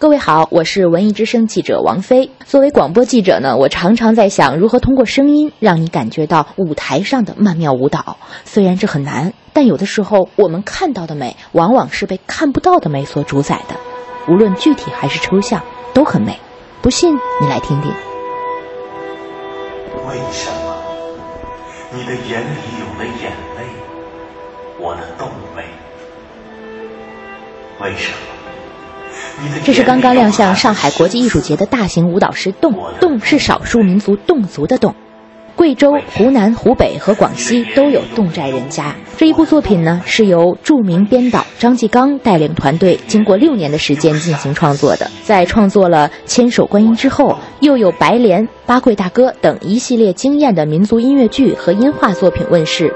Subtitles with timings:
[0.00, 2.30] 各位好，我是文艺之声记者王菲。
[2.46, 8.16] 作为广播记者呢，我常常在想如何通过声音让你感觉到舞台上的曼妙舞蹈。
[8.44, 13.74] 虽然这很难，但有的时候我们看到的美，往往是被看不到的美所主宰的。
[14.32, 15.64] 无论具体还是抽象，
[15.94, 16.38] 都很美。
[16.80, 17.90] 不信你来听听。
[20.06, 20.76] 为什么
[21.92, 23.66] 你的眼里有了眼泪，
[24.78, 25.64] 我的动眉？
[27.82, 28.37] 为什么？
[29.64, 34.92] 这是刚刚亮相上海国际艺术节的大型舞蹈师侗，侗是少数民族侗族的侗。
[35.54, 38.94] 贵州、湖南、湖北和广西都有侗寨人家。
[39.16, 45.10] 这一部作品呢，是由著名编导张继刚带领团队经过六年的时间进行创作的。
[45.24, 52.94] 在创作了《千手观音》之后，又有《白莲》《八桂大哥》等一系列惊艳的民族音乐剧和音画作品问世，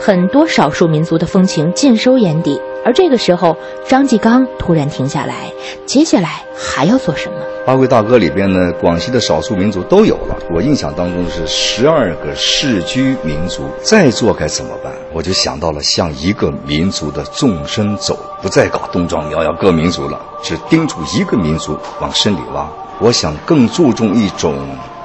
[0.00, 2.60] 很多少数民族的风情尽收眼底。
[2.84, 3.56] 而这个时候，
[3.88, 5.50] 张继刚突然停下来，
[5.86, 7.36] 接下来还要做什么？
[7.64, 10.36] 八贵大哥里边呢，广西的少数民族都有了。
[10.54, 14.92] 我印象当中是十二个世居民族，再做该怎么办？
[15.14, 22.70] 我就想到了向一个民族的纵深走，不再搞东庄苗瑶各民族了，只盯住一个民族往深里挖。
[23.00, 24.54] 我想更注重一种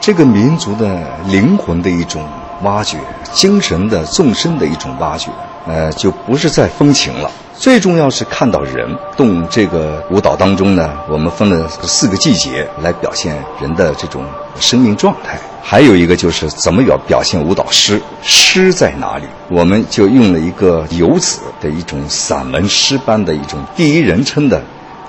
[0.01, 2.21] 这个民族的灵魂的一种
[2.63, 2.97] 挖掘，
[3.33, 5.29] 精神的纵深的一种挖掘。
[5.67, 7.29] 呃，就不是在风情了。
[7.55, 14.23] 最重要是看到人动这个舞蹈当中呢，我们分了四个季节来表现人的这种
[14.59, 15.37] 生命状态。
[15.61, 19.25] 还有一个就是怎么要表现舞蹈诗，诗在哪里？
[19.49, 24.57] 我们就用了一个游子的一种散文诗般的一种第一人称的，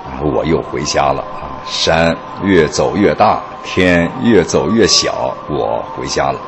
[0.05, 6.39] 啊，我又回家了啊，山越走越大，天越走越小，我回家了。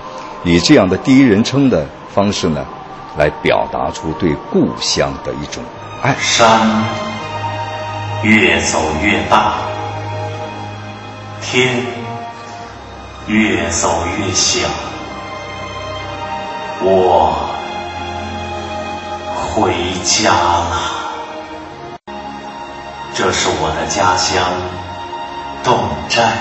[0.44, 2.64] 以这样的第一人称的方式呢，
[3.16, 5.62] 来表达出对故乡的一种
[6.02, 6.14] 爱。
[6.20, 6.84] 山
[8.22, 9.54] 越走越大，
[11.40, 11.84] 天
[13.26, 14.68] 越走越小，
[16.80, 17.32] 我
[19.54, 19.72] 回
[20.04, 20.92] 家了。
[23.14, 24.42] 这是我的家乡
[25.62, 25.76] 侗
[26.08, 26.32] 寨，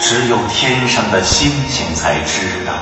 [0.00, 2.72] 只有天上的星星才知道，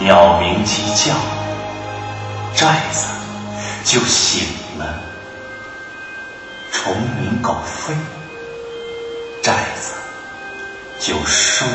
[0.00, 1.14] 鸟鸣鸡叫。
[2.52, 3.06] 寨子
[3.84, 4.42] 就醒
[4.78, 5.00] 了，
[6.72, 7.94] 虫鸣狗飞，
[9.40, 9.94] 寨子
[10.98, 11.74] 就睡了。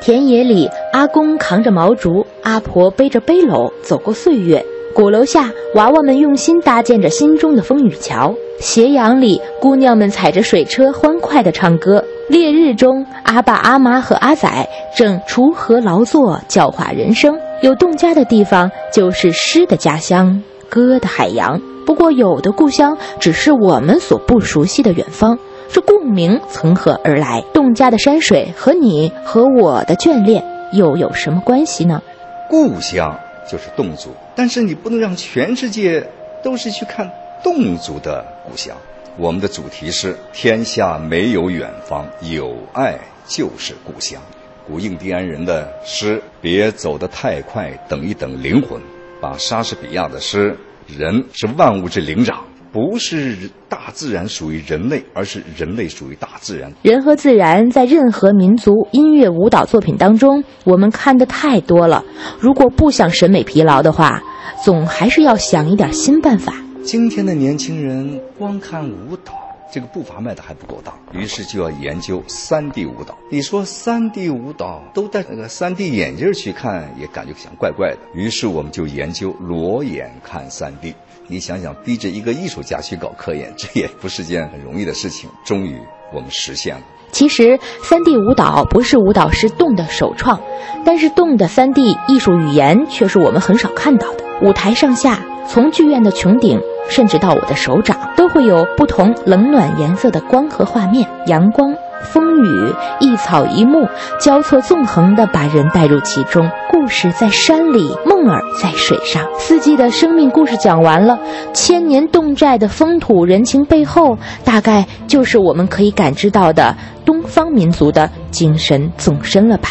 [0.00, 4.64] 田野里，阿公扛着毛竹，阿婆背着背篓，走过岁月。
[4.94, 8.34] 鼓楼下，娃娃们用心搭建着心中的风雨桥。
[8.58, 12.02] 斜阳里，姑娘们踩着水车，欢快地唱歌。
[12.28, 14.48] 烈日中，阿爸阿妈和阿仔
[14.96, 17.38] 正锄禾劳作，教化人生。
[17.62, 21.60] 有侗家的地方，就是诗的家乡，歌的海洋。
[21.86, 25.38] 不过，有的故乡只是我们所不熟悉的远方。
[25.68, 27.44] 这共鸣从何而来？
[27.54, 30.42] 侗家的山水和你和我的眷恋
[30.72, 32.02] 又有什么关系呢？
[32.48, 33.16] 故乡
[33.48, 36.08] 就是侗族，但是你不能让全世界
[36.42, 37.10] 都是去看
[37.42, 38.76] 侗族的故乡。
[39.18, 44.20] 我们的主题是“天下没有远方，有爱就是故乡”。
[44.66, 48.80] 古印第安人的诗“别走得太快，等一等灵魂”，
[49.22, 56.70] 把莎士比亚的诗“人是万物之灵长”，不是大自然属于人类，而是人类属于大自然。
[56.82, 62.04] 人和自然在任何民族音乐舞蹈作品当中，我们看的太多了。
[62.38, 64.20] 如果不想审美疲劳的话，
[64.62, 66.52] 总还是要想一点新办法。
[66.86, 69.32] 今天的年轻人光看舞蹈，
[69.72, 73.18] 这个步伐迈的还不够大，于是就要研究三 D 舞蹈。
[73.28, 77.98] 你说三 D 舞蹈都戴那个三 D 眼镜去看，也感觉像怪怪的。
[78.14, 80.94] 于是我们就研究裸眼看三 D。
[81.26, 85.28] 你想想，逼着一个艺术家去搞科研， 这也不是件很容易的事情。
[85.44, 85.80] 终于，
[86.14, 86.82] 我们实现了。
[87.10, 90.40] 其实，三 D 舞蹈不是舞蹈师动的首创，
[90.84, 94.24] 但是动的三 D 艺术语言却是我们很少看到的。
[94.42, 96.60] 舞台上下，从剧院的穹顶。
[96.88, 103.86] 甚至到我的手掌，都会有不同冷暖颜色的光和画面，阳光、风雨、一草一木
[104.20, 106.48] 交错纵横地把人带入其中。
[106.70, 111.18] 故事在山里，梦儿在水上，四季的生命故事讲完了，
[111.52, 119.70] 千年侗寨的风土人情背后，大概就是我们可以感知到的东方民族的精神纵深了吧。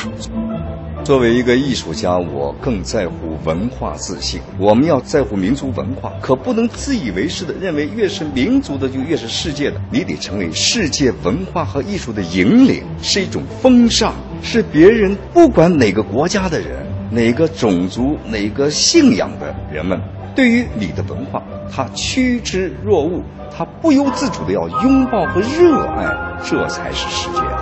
[1.06, 4.42] 作为一个艺术家，我更在乎文化自信。
[4.58, 9.80] 我们要在乎民族文化，可不能自以为是的认为越是民族的就越是世界的。
[9.92, 20.02] 你得成为世界文化和艺术的引领，是一种风尚，是别人不管哪个国家的人、哪个种族、哪个信仰的人们，
[20.36, 23.22] 对于你的文化他趋之若鹜，
[23.56, 26.12] 他不由自主的要拥抱和热爱，
[26.44, 27.55] 这才是世界。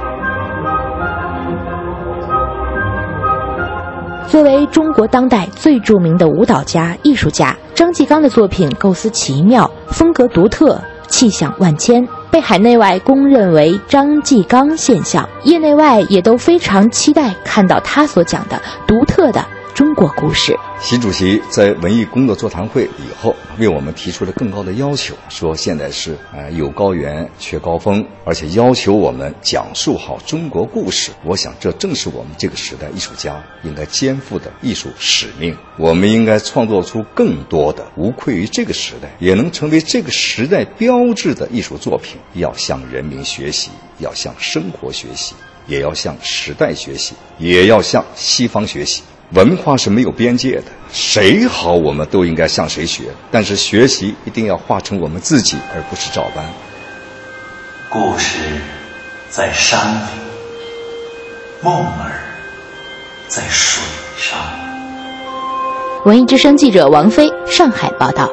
[4.34, 15.30] 作为中国当代最著名的舞蹈家、艺术家，张继刚的作品构思奇妙，风格独特，气象万千，被海内外公认为张继刚现象。
[15.44, 19.46] 业内外也都非常期待看到他所讲的独特的。
[19.74, 20.56] 中国故事。
[20.80, 31.12] 习主席在文艺工作座谈会以后，为我们提出了更高的要求，说现在是呃有高原缺高峰，而且要求我们讲述好中国故事。
[31.24, 35.58] 我想，这正是我们这个时代艺术家应该肩负的艺术使命。
[35.78, 42.18] 我们应该创作出更多的无愧于这个时代，也能成为这个时代标志的艺术作品。
[42.34, 45.34] 要向人民学习，要向生活学习，
[45.66, 49.02] 也要向时代学习，也要向西方学习。
[49.34, 56.46] 文化是没有边界的，谁好我们都应该向谁学，但是学习一定要化成我们自己，而不是照搬。
[57.90, 58.38] 故事
[59.30, 60.06] 在山里，
[61.64, 62.22] 梦儿
[63.28, 63.82] 在水
[64.18, 64.38] 上。
[66.06, 68.30] 文艺之声记者王菲，上海报道。